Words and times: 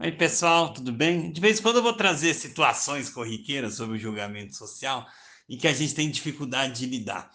Oi, 0.00 0.12
pessoal, 0.12 0.72
tudo 0.72 0.92
bem? 0.92 1.32
De 1.32 1.40
vez 1.40 1.58
em 1.58 1.62
quando 1.62 1.78
eu 1.78 1.82
vou 1.82 1.92
trazer 1.92 2.32
situações 2.32 3.10
corriqueiras 3.10 3.74
sobre 3.74 3.96
o 3.96 4.00
julgamento 4.00 4.54
social 4.54 5.04
e 5.48 5.56
que 5.56 5.66
a 5.66 5.72
gente 5.72 5.92
tem 5.92 6.08
dificuldade 6.08 6.78
de 6.78 6.86
lidar. 6.86 7.32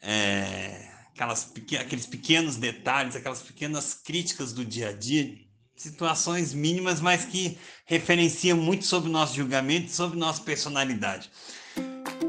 É, 0.00 0.88
aquelas, 1.12 1.52
aqueles 1.78 2.06
pequenos 2.06 2.56
detalhes, 2.56 3.14
aquelas 3.14 3.42
pequenas 3.42 3.92
críticas 3.92 4.54
do 4.54 4.64
dia 4.64 4.88
a 4.88 4.92
dia, 4.94 5.36
situações 5.76 6.54
mínimas, 6.54 7.02
mas 7.02 7.26
que 7.26 7.58
referenciam 7.84 8.56
muito 8.56 8.86
sobre 8.86 9.10
o 9.10 9.12
nosso 9.12 9.36
julgamento 9.36 9.88
e 9.88 9.94
sobre 9.94 10.18
nossa 10.18 10.40
personalidade. 10.40 11.30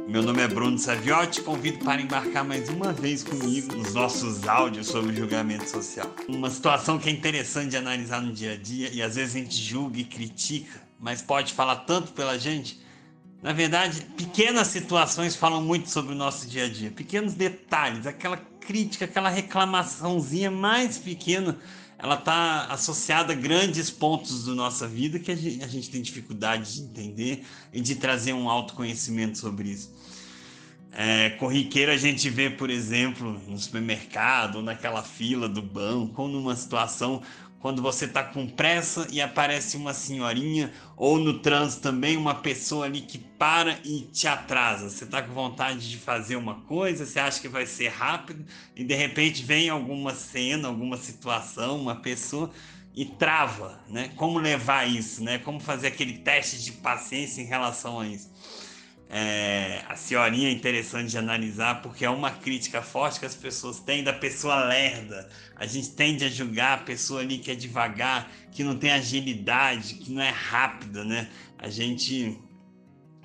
Meu 0.08 0.24
nome 0.24 0.42
é 0.42 0.48
Bruno 0.48 0.80
Saviotti, 0.80 1.42
convido 1.42 1.84
para 1.84 2.02
embarcar 2.02 2.42
mais 2.42 2.70
uma 2.70 2.94
vez 2.94 3.24
comigo 3.24 3.76
nos 3.76 3.94
nossos 3.94 4.48
áudios 4.48 4.88
sobre 4.88 5.14
julgamento 5.14 5.70
social. 5.70 6.16
Uma 6.30 6.50
situação 6.50 6.98
que 6.98 7.10
é 7.10 7.12
interessante 7.12 7.72
de 7.72 7.78
analisar 7.78 8.22
no 8.22 8.32
dia 8.32 8.54
a 8.54 8.56
dia 8.56 8.90
e 8.94 9.02
às 9.02 9.16
vezes 9.16 9.36
a 9.36 9.40
gente 9.40 9.58
julga 9.58 10.00
e 10.00 10.06
critica, 10.06 10.82
mas 10.98 11.22
pode 11.22 11.52
falar 11.52 11.76
tanto 11.78 12.14
pela 12.14 12.40
gente. 12.40 12.80
Na 13.44 13.52
verdade, 13.52 14.02
pequenas 14.16 14.68
situações 14.68 15.36
falam 15.36 15.62
muito 15.62 15.90
sobre 15.90 16.14
o 16.14 16.16
nosso 16.16 16.48
dia 16.48 16.68
a 16.68 16.70
dia, 16.70 16.90
pequenos 16.90 17.34
detalhes, 17.34 18.08
aquela 18.08 18.38
crítica, 18.62 19.04
aquela 19.04 19.30
reclamaçãozinha 19.30 20.50
mais 20.50 20.98
pequena 20.98 21.60
ela 22.00 22.16
está 22.16 22.66
associada 22.66 23.34
a 23.34 23.36
grandes 23.36 23.90
pontos 23.90 24.46
da 24.46 24.54
nossa 24.54 24.88
vida 24.88 25.18
que 25.18 25.32
a 25.32 25.36
gente, 25.36 25.64
a 25.64 25.68
gente, 25.68 25.90
tem 25.90 26.02
dificuldade 26.02 26.76
de 26.76 26.82
entender 26.82 27.44
e 27.74 27.82
de 27.82 27.96
trazer 27.96 28.34
um 28.34 28.50
autoconhecimento 28.50 29.38
sobre 29.38 29.70
isso. 29.70 29.92
É, 30.92 31.32
corriqueiro 31.32 31.92
a 31.92 31.98
gente 31.98 32.30
vê, 32.30 32.50
por 32.50 32.70
exemplo, 32.70 33.40
no 33.48 33.58
supermercado, 33.58 34.58
ou 34.58 34.62
naquela 34.64 35.04
fila 35.04 35.50
do 35.50 35.62
banco, 35.62 36.24
ou 36.24 36.28
numa 36.28 36.56
situação 36.56 37.22
quando 37.60 37.82
você 37.82 38.06
está 38.06 38.24
com 38.24 38.48
pressa 38.48 39.08
e 39.12 39.20
aparece 39.20 39.78
uma 39.78 39.94
senhorinha, 39.94 40.72
ou 40.96 41.18
no 41.18 41.40
trânsito 41.40 41.82
também, 41.82 42.16
uma 42.16 42.36
pessoa 42.36 42.86
ali 42.86 43.02
que 43.02 43.18
para 43.18 43.80
e 43.84 44.02
te 44.02 44.28
atrasa. 44.28 44.90
Você 44.90 45.04
está 45.04 45.22
com 45.22 45.34
vontade 45.34 45.90
de 45.90 45.98
fazer 45.98 46.36
uma 46.36 46.62
coisa, 46.62 47.06
você 47.06 47.20
acha 47.20 47.42
que 47.42 47.48
vai 47.48 47.66
ser 47.66 47.90
rápido, 47.90 48.46
e 48.76 48.84
de 48.84 48.96
repente 48.96 49.44
vem 49.44 49.70
alguma 49.70 50.14
cena, 50.14 50.68
alguma 50.68 50.98
situação, 50.98 51.80
uma 51.80 51.96
pessoa 51.96 52.52
e 52.96 53.06
trava, 53.06 53.80
né? 53.88 54.12
Como 54.16 54.40
levar 54.40 54.90
isso, 54.90 55.24
né? 55.24 55.38
Como 55.38 55.60
fazer 55.60 55.88
aquele 55.88 56.14
teste 56.20 56.64
de 56.64 56.72
paciência 56.72 57.42
em 57.42 57.46
relação 57.46 58.00
a 58.00 58.08
isso. 58.08 58.32
É, 59.10 59.84
a 59.88 59.96
senhorinha 59.96 60.50
é 60.50 60.52
interessante 60.52 61.12
de 61.12 61.18
analisar 61.18 61.82
porque 61.82 62.04
é 62.04 62.10
uma 62.10 62.30
crítica 62.30 62.82
forte 62.82 63.22
que 63.22 63.26
as 63.26 63.36
pessoas 63.36 63.80
têm 63.80 64.04
da 64.04 64.12
pessoa 64.12 64.66
lerda. 64.66 65.30
A 65.56 65.66
gente 65.66 65.92
tende 65.92 66.26
a 66.26 66.30
julgar 66.30 66.80
a 66.80 66.84
pessoa 66.84 67.22
ali 67.22 67.38
que 67.38 67.50
é 67.50 67.56
devagar, 67.56 68.30
que 68.52 68.64
não 68.64 68.78
tem 68.78 68.92
agilidade, 68.92 69.96
que 69.96 70.12
não 70.12 70.22
é 70.22 70.30
rápida, 70.30 71.06
né? 71.06 71.30
A 71.58 71.70
gente 71.70 72.38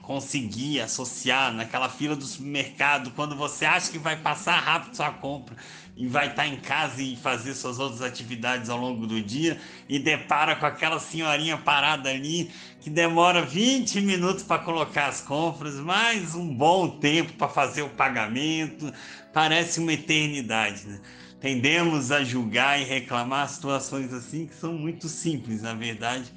conseguir 0.02 0.80
associar 0.80 1.52
naquela 1.54 1.88
fila 1.88 2.16
do 2.16 2.24
supermercado, 2.24 3.12
quando 3.12 3.36
você 3.36 3.64
acha 3.64 3.90
que 3.90 3.98
vai 3.98 4.16
passar 4.16 4.58
rápido 4.58 4.96
sua 4.96 5.12
compra 5.12 5.56
e 5.96 6.08
vai 6.08 6.28
estar 6.28 6.46
em 6.46 6.56
casa 6.56 7.00
e 7.00 7.16
fazer 7.16 7.54
suas 7.54 7.78
outras 7.78 8.02
atividades 8.02 8.68
ao 8.68 8.78
longo 8.78 9.06
do 9.06 9.22
dia 9.22 9.58
e 9.88 10.00
depara 10.00 10.56
com 10.56 10.66
aquela 10.66 10.98
senhorinha 10.98 11.56
parada 11.56 12.10
ali 12.10 12.50
que 12.80 12.90
demora 12.90 13.42
20 13.42 14.00
minutos 14.00 14.42
para 14.42 14.62
colocar 14.62 15.06
as 15.06 15.20
compras, 15.20 15.76
mais 15.76 16.34
um 16.34 16.52
bom 16.52 16.88
tempo 16.88 17.34
para 17.34 17.48
fazer 17.48 17.82
o 17.82 17.90
pagamento, 17.90 18.92
parece 19.32 19.78
uma 19.78 19.92
eternidade, 19.92 20.84
né? 20.86 21.00
Tendemos 21.40 22.12
a 22.12 22.22
julgar 22.22 22.80
e 22.80 22.84
reclamar 22.84 23.48
situações 23.48 24.12
assim 24.12 24.46
que 24.46 24.54
são 24.54 24.72
muito 24.72 25.08
simples, 25.08 25.62
na 25.62 25.74
verdade 25.74 26.32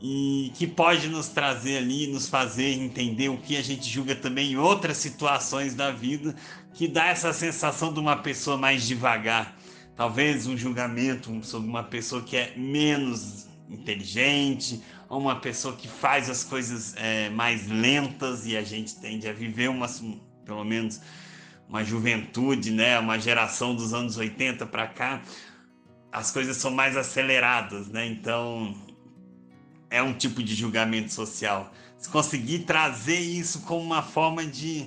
e 0.00 0.50
que 0.54 0.66
pode 0.66 1.08
nos 1.08 1.28
trazer 1.28 1.76
ali, 1.76 2.06
nos 2.06 2.26
fazer 2.26 2.72
entender 2.72 3.28
o 3.28 3.36
que 3.36 3.56
a 3.56 3.62
gente 3.62 3.88
julga 3.88 4.14
também 4.14 4.52
em 4.52 4.56
outras 4.56 4.96
situações 4.96 5.74
da 5.74 5.90
vida, 5.90 6.34
que 6.72 6.88
dá 6.88 7.08
essa 7.08 7.32
sensação 7.32 7.92
de 7.92 8.00
uma 8.00 8.16
pessoa 8.16 8.56
mais 8.56 8.86
devagar. 8.86 9.56
Talvez 9.94 10.46
um 10.46 10.56
julgamento 10.56 11.44
sobre 11.44 11.68
uma 11.68 11.82
pessoa 11.82 12.22
que 12.22 12.36
é 12.36 12.54
menos 12.56 13.46
inteligente, 13.68 14.82
ou 15.08 15.20
uma 15.20 15.36
pessoa 15.36 15.76
que 15.76 15.86
faz 15.86 16.30
as 16.30 16.44
coisas 16.44 16.94
é, 16.96 17.28
mais 17.30 17.68
lentas 17.68 18.46
e 18.46 18.56
a 18.56 18.62
gente 18.62 18.96
tende 18.96 19.28
a 19.28 19.32
viver 19.32 19.68
uma, 19.68 19.86
pelo 20.46 20.64
menos 20.64 21.00
uma 21.68 21.84
juventude, 21.84 22.70
né, 22.70 22.98
uma 22.98 23.18
geração 23.18 23.74
dos 23.74 23.92
anos 23.92 24.16
80 24.16 24.66
para 24.66 24.86
cá, 24.86 25.22
as 26.10 26.30
coisas 26.30 26.56
são 26.56 26.70
mais 26.70 26.96
aceleradas, 26.96 27.88
né? 27.88 28.06
Então, 28.06 28.74
é 29.90 30.02
um 30.02 30.14
tipo 30.14 30.42
de 30.42 30.54
julgamento 30.54 31.12
social. 31.12 31.72
Se 31.98 32.08
conseguir 32.08 32.60
trazer 32.60 33.18
isso 33.18 33.60
como 33.62 33.82
uma 33.82 34.02
forma 34.02 34.46
de 34.46 34.86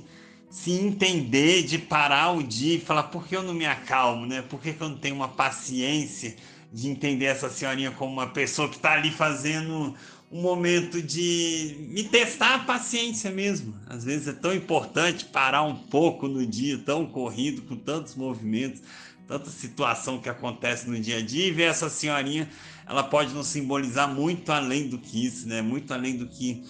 se 0.49 0.71
entender, 0.71 1.63
de 1.63 1.77
parar 1.77 2.31
o 2.31 2.43
dia 2.43 2.75
e 2.75 2.79
falar 2.79 3.03
por 3.03 3.27
que 3.27 3.35
eu 3.35 3.43
não 3.43 3.53
me 3.53 3.65
acalmo, 3.65 4.25
né? 4.25 4.41
Por 4.41 4.61
que, 4.61 4.73
que 4.73 4.81
eu 4.81 4.89
não 4.89 4.97
tenho 4.97 5.15
uma 5.15 5.27
paciência 5.27 6.35
de 6.71 6.87
entender 6.87 7.25
essa 7.25 7.49
senhorinha 7.49 7.91
como 7.91 8.13
uma 8.13 8.27
pessoa 8.27 8.67
que 8.67 8.75
está 8.75 8.93
ali 8.93 9.11
fazendo 9.11 9.95
um 10.31 10.41
momento 10.41 10.99
de 10.99 11.75
me 11.89 12.03
testar 12.03 12.55
a 12.55 12.59
paciência 12.59 13.29
mesmo. 13.29 13.75
Às 13.87 14.03
vezes 14.03 14.27
é 14.27 14.33
tão 14.33 14.51
importante 14.51 15.25
parar 15.25 15.61
um 15.61 15.75
pouco 15.75 16.27
no 16.27 16.45
dia 16.45 16.79
tão 16.79 17.05
corrido, 17.05 17.61
com 17.61 17.75
tantos 17.75 18.15
movimentos, 18.15 18.81
tanta 19.27 19.49
situação 19.49 20.19
que 20.19 20.29
acontece 20.29 20.89
no 20.89 20.99
dia 20.99 21.17
a 21.17 21.21
dia 21.21 21.47
e 21.47 21.51
ver 21.51 21.63
essa 21.63 21.89
senhorinha, 21.89 22.49
ela 22.87 23.03
pode 23.03 23.33
nos 23.33 23.47
simbolizar 23.47 24.07
muito 24.07 24.51
além 24.51 24.87
do 24.87 24.97
que 24.97 25.25
isso, 25.25 25.47
né? 25.47 25.61
Muito 25.61 25.93
além 25.93 26.17
do 26.17 26.27
que 26.27 26.63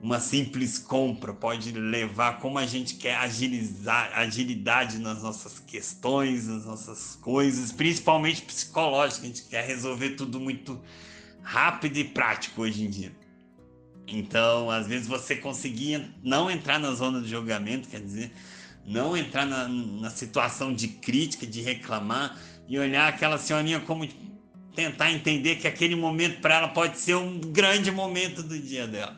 uma 0.00 0.20
simples 0.20 0.78
compra 0.78 1.32
pode 1.32 1.72
levar 1.72 2.38
como 2.38 2.58
a 2.58 2.66
gente 2.66 2.96
quer 2.96 3.16
agilizar 3.16 4.10
agilidade 4.14 4.98
nas 4.98 5.22
nossas 5.22 5.58
questões, 5.60 6.46
nas 6.46 6.66
nossas 6.66 7.16
coisas, 7.16 7.72
principalmente 7.72 8.42
psicológica, 8.42 9.22
a 9.22 9.26
gente 9.26 9.44
quer 9.44 9.64
resolver 9.66 10.10
tudo 10.10 10.38
muito 10.38 10.78
rápido 11.42 11.96
e 11.96 12.04
prático 12.04 12.62
hoje 12.62 12.84
em 12.84 12.90
dia. 12.90 13.16
Então, 14.06 14.70
às 14.70 14.86
vezes 14.86 15.06
você 15.06 15.36
conseguia 15.36 16.10
não 16.22 16.50
entrar 16.50 16.78
na 16.78 16.92
zona 16.92 17.22
de 17.22 17.28
julgamento, 17.28 17.88
quer 17.88 18.00
dizer, 18.00 18.30
não 18.86 19.16
entrar 19.16 19.46
na, 19.46 19.68
na 19.68 20.10
situação 20.10 20.74
de 20.74 20.88
crítica, 20.88 21.46
de 21.46 21.60
reclamar 21.60 22.38
e 22.68 22.78
olhar 22.78 23.08
aquela 23.08 23.38
senhorinha 23.38 23.80
como 23.80 24.06
tentar 24.74 25.12
entender 25.12 25.56
que 25.56 25.68
aquele 25.68 25.94
momento 25.94 26.40
para 26.40 26.56
ela 26.56 26.68
pode 26.68 26.98
ser 26.98 27.14
um 27.14 27.40
grande 27.40 27.90
momento 27.90 28.42
do 28.42 28.58
dia 28.58 28.86
dela. 28.86 29.16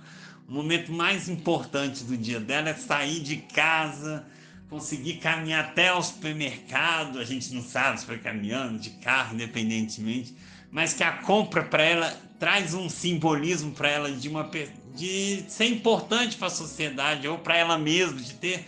O 0.49 0.53
momento 0.53 0.93
mais 0.93 1.29
importante 1.29 2.05
do 2.05 2.17
dia 2.17 2.39
dela 2.39 2.69
é 2.69 2.75
sair 2.75 3.21
de 3.21 3.37
casa, 3.37 4.25
conseguir 4.69 5.15
caminhar 5.15 5.65
até 5.65 5.93
o 5.93 6.03
supermercado. 6.03 7.19
A 7.19 7.25
gente 7.25 7.53
não 7.53 7.63
sabe 7.63 8.01
se 8.01 8.07
foi 8.07 8.19
caminhando, 8.19 8.79
de 8.79 8.91
carro, 8.91 9.35
independentemente, 9.35 10.37
mas 10.71 10.93
que 10.93 11.03
a 11.03 11.13
compra 11.13 11.65
para 11.65 11.83
ela 11.83 12.11
traz 12.39 12.75
um 12.75 12.89
simbolismo 12.89 13.73
para 13.73 13.89
ela 13.89 14.13
de 14.13 14.29
uma 14.29 14.49
de 14.95 15.45
ser 15.49 15.67
importante 15.67 16.37
para 16.37 16.47
a 16.47 16.51
sociedade 16.51 17.27
ou 17.29 17.39
para 17.39 17.57
ela 17.57 17.79
mesma, 17.79 18.21
de 18.21 18.35
ter 18.35 18.67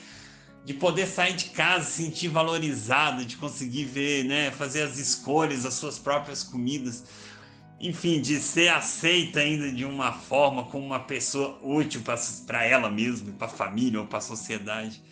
de 0.65 0.75
poder 0.75 1.07
sair 1.07 1.35
de 1.35 1.47
casa, 1.47 1.85
se 1.85 2.03
sentir 2.03 2.29
valorizado, 2.29 3.25
de 3.25 3.37
conseguir 3.37 3.85
ver, 3.85 4.25
né, 4.25 4.51
fazer 4.51 4.83
as 4.83 4.99
escolhas, 4.99 5.65
as 5.65 5.75
suas 5.75 5.99
próprias 5.99 6.45
comidas, 6.45 7.05
enfim, 7.81 8.21
de 8.21 8.39
ser 8.41 8.69
aceita 8.69 9.41
ainda 9.41 9.73
de 9.73 9.85
uma 9.85 10.13
forma 10.13 10.65
como 10.65 10.85
uma 10.85 11.01
pessoa 11.01 11.59
útil 11.63 12.03
para 12.47 12.65
ela 12.65 12.91
mesma, 12.91 13.33
para 13.33 13.47
a 13.47 13.51
família 13.51 14.01
ou 14.01 14.07
para 14.07 14.19
a 14.19 14.23
sociedade, 14.23 15.03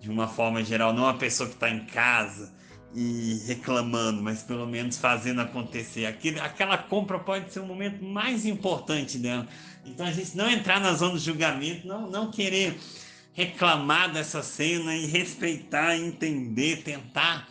de 0.00 0.10
uma 0.10 0.26
forma 0.26 0.64
geral, 0.64 0.92
não 0.92 1.04
uma 1.04 1.18
pessoa 1.18 1.48
que 1.48 1.54
está 1.54 1.68
em 1.68 1.84
casa 1.84 2.52
e 2.94 3.42
reclamando, 3.46 4.22
mas 4.22 4.42
pelo 4.42 4.66
menos 4.66 4.96
fazendo 4.96 5.40
acontecer. 5.40 6.06
Aquela 6.06 6.78
compra 6.78 7.18
pode 7.18 7.52
ser 7.52 7.60
o 7.60 7.66
momento 7.66 8.02
mais 8.02 8.46
importante 8.46 9.18
dela. 9.18 9.46
Então 9.84 10.06
a 10.06 10.12
gente 10.12 10.36
não 10.36 10.50
entrar 10.50 10.80
na 10.80 10.94
zona 10.94 11.18
de 11.18 11.24
julgamento, 11.24 11.86
não, 11.86 12.10
não 12.10 12.30
querer 12.30 12.78
reclamar 13.38 14.12
dessa 14.12 14.42
cena 14.42 14.96
e 14.96 15.06
respeitar, 15.06 15.96
entender, 15.96 16.82
tentar 16.82 17.48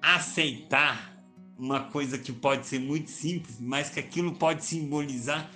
aceitar 0.00 1.20
uma 1.58 1.80
coisa 1.80 2.16
que 2.16 2.30
pode 2.30 2.64
ser 2.64 2.78
muito 2.78 3.10
simples, 3.10 3.56
mas 3.58 3.90
que 3.90 3.98
aquilo 3.98 4.36
pode 4.36 4.64
simbolizar 4.64 5.50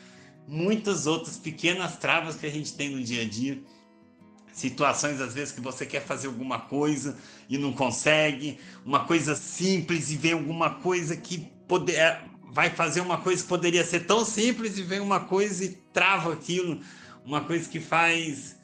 muitas 0.49 1.07
outras 1.07 1.37
pequenas 1.37 1.97
travas 1.97 2.35
que 2.35 2.47
a 2.47 2.51
gente 2.51 2.75
tem 2.75 2.91
no 2.91 3.01
dia 3.01 3.23
a 3.23 3.25
dia. 3.25 3.63
Situações, 4.53 5.21
às 5.21 5.35
vezes, 5.35 5.55
que 5.55 5.61
você 5.61 5.87
quer 5.87 6.05
fazer 6.05 6.27
alguma 6.27 6.59
coisa 6.59 7.17
e 7.49 7.57
não 7.57 7.73
consegue, 7.73 8.59
uma 8.85 9.05
coisa 9.05 9.37
simples 9.37 10.11
e 10.11 10.17
vem 10.17 10.33
alguma 10.33 10.71
coisa 10.81 11.17
que 11.17 11.47
poder, 11.69 11.95
é, 11.95 12.25
vai 12.53 12.71
fazer 12.71 13.03
uma 13.03 13.19
coisa 13.19 13.41
que 13.41 13.49
poderia 13.49 13.85
ser 13.85 14.01
tão 14.01 14.25
simples 14.25 14.77
e 14.79 14.83
vem 14.83 14.99
uma 14.99 15.21
coisa 15.21 15.65
e 15.65 15.69
trava 15.93 16.33
aquilo, 16.33 16.81
uma 17.25 17.43
coisa 17.43 17.69
que 17.69 17.79
faz 17.79 18.59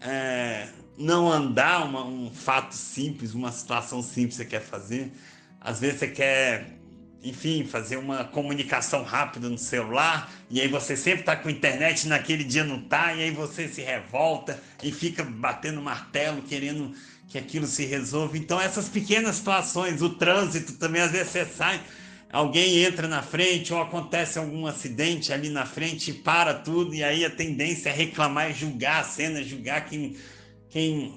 é, 0.00 0.68
não 0.96 1.30
andar 1.30 1.84
uma, 1.84 2.04
um 2.04 2.30
fato 2.30 2.74
simples, 2.74 3.34
uma 3.34 3.52
situação 3.52 4.02
simples 4.02 4.36
que 4.36 4.44
você 4.44 4.44
quer 4.44 4.62
fazer. 4.62 5.12
Às 5.60 5.80
vezes 5.80 5.98
você 5.98 6.08
quer 6.08 6.80
enfim, 7.22 7.64
fazer 7.64 7.96
uma 7.96 8.24
comunicação 8.24 9.02
rápida 9.02 9.48
no 9.48 9.58
celular, 9.58 10.32
e 10.48 10.60
aí 10.60 10.68
você 10.68 10.96
sempre 10.96 11.20
está 11.20 11.36
com 11.36 11.50
internet, 11.50 12.08
naquele 12.08 12.44
dia 12.44 12.64
não 12.64 12.80
tá, 12.80 13.14
e 13.14 13.22
aí 13.22 13.30
você 13.30 13.68
se 13.68 13.82
revolta 13.82 14.60
e 14.82 14.90
fica 14.90 15.22
batendo 15.22 15.82
martelo, 15.82 16.42
querendo 16.42 16.94
que 17.28 17.36
aquilo 17.36 17.66
se 17.66 17.84
resolva. 17.84 18.36
Então, 18.38 18.60
essas 18.60 18.88
pequenas 18.88 19.36
situações, 19.36 20.00
o 20.00 20.10
trânsito 20.10 20.72
também, 20.74 21.02
às 21.02 21.12
vezes 21.12 21.30
você 21.30 21.44
sai, 21.44 21.80
alguém 22.32 22.84
entra 22.84 23.08
na 23.08 23.22
frente 23.22 23.72
ou 23.72 23.80
acontece 23.80 24.38
algum 24.38 24.66
acidente 24.66 25.32
ali 25.32 25.48
na 25.48 25.66
frente 25.66 26.10
e 26.10 26.14
para 26.14 26.54
tudo, 26.54 26.94
e 26.94 27.02
aí 27.02 27.24
a 27.24 27.30
tendência 27.30 27.90
é 27.90 27.92
reclamar 27.92 28.50
e 28.50 28.54
julgar 28.54 29.00
a 29.00 29.04
cena, 29.04 29.42
julgar 29.42 29.86
quem, 29.86 30.16
quem 30.68 31.14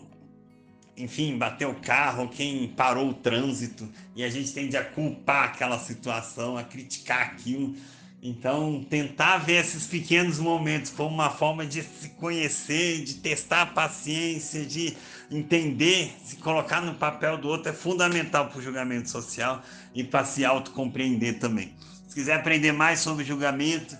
enfim, 0.95 1.37
bateu 1.37 1.71
o 1.71 1.75
carro, 1.75 2.29
quem 2.29 2.67
parou 2.67 3.09
o 3.09 3.13
trânsito, 3.13 3.89
e 4.15 4.23
a 4.23 4.29
gente 4.29 4.51
tende 4.53 4.77
a 4.77 4.83
culpar 4.83 5.45
aquela 5.45 5.79
situação, 5.79 6.57
a 6.57 6.63
criticar 6.63 7.21
aquilo. 7.21 7.75
Então, 8.25 8.81
tentar 8.89 9.39
ver 9.39 9.65
esses 9.65 9.85
pequenos 9.85 10.39
momentos 10.39 10.89
como 10.91 11.13
uma 11.13 11.29
forma 11.29 11.65
de 11.65 11.83
se 11.83 12.07
conhecer, 12.11 13.03
de 13.03 13.15
testar 13.15 13.63
a 13.63 13.65
paciência, 13.65 14.65
de 14.65 14.95
entender, 15.29 16.15
se 16.23 16.37
colocar 16.37 16.79
no 16.79 16.95
papel 16.95 17.37
do 17.37 17.49
outro 17.49 17.69
é 17.69 17.73
fundamental 17.73 18.47
para 18.47 18.57
o 18.57 18.61
julgamento 18.61 19.09
social 19.09 19.61
e 19.93 20.05
para 20.05 20.23
se 20.23 20.45
autocompreender 20.45 21.37
também. 21.37 21.75
Se 22.07 22.15
quiser 22.15 22.35
aprender 22.35 22.71
mais 22.71 23.01
sobre 23.01 23.25
julgamento 23.25 23.97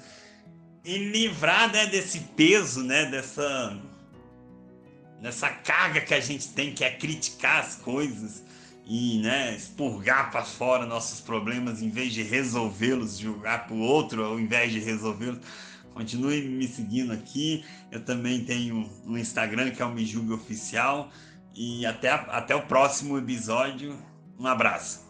e 0.85 0.97
livrar 0.97 1.69
né, 1.69 1.87
desse 1.87 2.21
peso, 2.21 2.81
né, 2.81 3.07
dessa 3.07 3.77
nessa 5.19 5.49
carga 5.49 5.99
que 5.99 6.13
a 6.13 6.19
gente 6.21 6.47
tem, 6.49 6.73
que 6.73 6.83
é 6.85 6.91
criticar 6.91 7.59
as 7.59 7.75
coisas 7.75 8.41
e 8.85 9.19
né, 9.19 9.55
expurgar 9.55 10.29
para 10.31 10.43
fora 10.43 10.85
nossos 10.85 11.21
problemas 11.21 11.81
em 11.81 11.89
vez 11.89 12.13
de 12.13 12.21
resolvê-los, 12.21 13.17
julgar 13.17 13.65
para 13.65 13.75
o 13.75 13.79
outro 13.79 14.23
ao 14.23 14.39
invés 14.39 14.71
de 14.71 14.79
resolvê-los. 14.79 15.39
Continue 15.93 16.41
me 16.41 16.67
seguindo 16.67 17.13
aqui. 17.13 17.63
Eu 17.91 18.03
também 18.03 18.43
tenho 18.43 18.89
um 19.05 19.17
Instagram 19.17 19.71
que 19.71 19.81
é 19.81 19.85
o 19.85 19.93
Me 19.93 20.05
Julgue 20.05 20.33
Oficial. 20.33 21.09
E 21.55 21.85
até, 21.85 22.09
até 22.09 22.55
o 22.55 22.63
próximo 22.63 23.17
episódio. 23.17 23.95
Um 24.39 24.47
abraço. 24.47 25.02